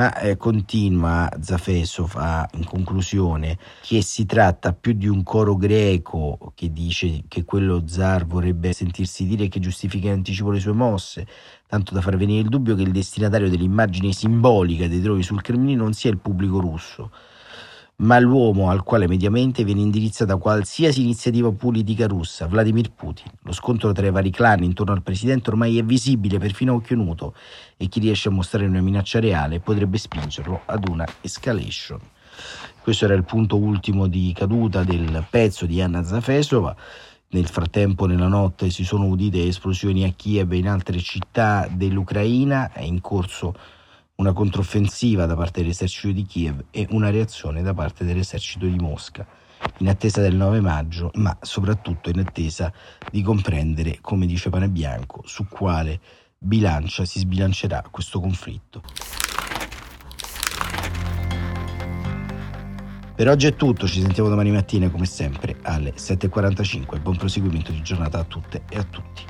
Ma 0.00 0.18
eh, 0.18 0.38
continua 0.38 1.28
Zafesov 1.42 2.14
in 2.54 2.64
conclusione 2.64 3.58
che 3.82 4.00
si 4.00 4.24
tratta 4.24 4.72
più 4.72 4.94
di 4.94 5.06
un 5.06 5.22
coro 5.22 5.56
greco 5.56 6.52
che 6.54 6.72
dice 6.72 7.24
che 7.28 7.44
quello 7.44 7.82
zar 7.86 8.24
vorrebbe 8.24 8.72
sentirsi 8.72 9.26
dire 9.26 9.48
che 9.48 9.60
giustifica 9.60 10.06
in 10.06 10.14
anticipo 10.14 10.52
le 10.52 10.58
sue 10.58 10.72
mosse, 10.72 11.26
tanto 11.66 11.92
da 11.92 12.00
far 12.00 12.16
venire 12.16 12.40
il 12.40 12.48
dubbio 12.48 12.76
che 12.76 12.82
il 12.82 12.92
destinatario 12.92 13.50
dell'immagine 13.50 14.10
simbolica 14.12 14.88
dei 14.88 15.02
droni 15.02 15.22
sul 15.22 15.42
Cremlino 15.42 15.82
non 15.82 15.92
sia 15.92 16.08
il 16.08 16.16
pubblico 16.16 16.60
russo 16.60 17.10
ma 18.00 18.18
l'uomo 18.18 18.70
al 18.70 18.82
quale 18.82 19.06
mediamente 19.06 19.64
viene 19.64 19.80
indirizzata 19.80 20.36
qualsiasi 20.36 21.02
iniziativa 21.02 21.50
politica 21.52 22.06
russa, 22.06 22.46
Vladimir 22.46 22.90
Putin. 22.92 23.30
Lo 23.42 23.52
scontro 23.52 23.92
tra 23.92 24.06
i 24.06 24.10
vari 24.10 24.30
clan 24.30 24.62
intorno 24.62 24.92
al 24.92 25.02
presidente 25.02 25.50
ormai 25.50 25.78
è 25.78 25.84
visibile 25.84 26.38
perfino 26.38 26.72
a 26.72 26.76
occhio 26.76 26.96
nudo 26.96 27.34
e 27.76 27.88
chi 27.88 28.00
riesce 28.00 28.28
a 28.28 28.32
mostrare 28.32 28.66
una 28.66 28.80
minaccia 28.80 29.20
reale 29.20 29.60
potrebbe 29.60 29.98
spingerlo 29.98 30.62
ad 30.64 30.88
una 30.88 31.06
escalation. 31.20 32.00
Questo 32.80 33.04
era 33.04 33.14
il 33.14 33.24
punto 33.24 33.56
ultimo 33.56 34.06
di 34.06 34.32
caduta 34.34 34.82
del 34.82 35.24
pezzo 35.28 35.66
di 35.66 35.82
Anna 35.82 36.02
Zafesova. 36.02 36.74
Nel 37.32 37.46
frattempo, 37.46 38.06
nella 38.06 38.28
notte, 38.28 38.70
si 38.70 38.82
sono 38.82 39.04
udite 39.06 39.46
esplosioni 39.46 40.04
a 40.04 40.12
Kiev 40.16 40.50
e 40.52 40.56
in 40.56 40.68
altre 40.68 40.98
città 40.98 41.68
dell'Ucraina. 41.70 42.72
È 42.72 42.80
in 42.80 43.00
corso 43.02 43.54
una 44.20 44.32
controffensiva 44.34 45.24
da 45.24 45.34
parte 45.34 45.62
dell'esercito 45.62 46.12
di 46.12 46.24
Kiev 46.24 46.64
e 46.70 46.86
una 46.90 47.08
reazione 47.08 47.62
da 47.62 47.72
parte 47.72 48.04
dell'esercito 48.04 48.66
di 48.66 48.76
Mosca, 48.76 49.26
in 49.78 49.88
attesa 49.88 50.20
del 50.20 50.36
9 50.36 50.60
maggio, 50.60 51.10
ma 51.14 51.36
soprattutto 51.40 52.10
in 52.10 52.18
attesa 52.18 52.70
di 53.10 53.22
comprendere, 53.22 53.98
come 54.02 54.26
dice 54.26 54.50
Pane 54.50 54.68
Bianco, 54.68 55.22
su 55.24 55.48
quale 55.48 56.00
bilancia 56.36 57.06
si 57.06 57.18
sbilancerà 57.18 57.82
questo 57.90 58.20
conflitto. 58.20 58.82
Per 63.14 63.28
oggi 63.28 63.46
è 63.46 63.54
tutto, 63.54 63.86
ci 63.86 64.00
sentiamo 64.00 64.28
domani 64.28 64.50
mattina 64.50 64.90
come 64.90 65.06
sempre 65.06 65.56
alle 65.62 65.94
7.45. 65.94 67.00
Buon 67.00 67.16
proseguimento 67.16 67.70
di 67.70 67.82
giornata 67.82 68.18
a 68.18 68.24
tutte 68.24 68.62
e 68.68 68.78
a 68.78 68.84
tutti. 68.84 69.29